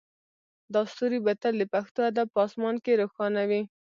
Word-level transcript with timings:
دا 0.73 0.81
ستوری 0.91 1.19
به 1.25 1.33
تل 1.41 1.53
د 1.59 1.63
پښتو 1.73 1.99
ادب 2.09 2.27
په 2.35 2.39
اسمان 2.47 2.75
کې 2.83 2.99
روښانه 3.01 3.41
وي 3.49 3.61